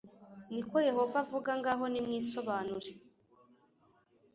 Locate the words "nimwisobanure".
1.91-2.89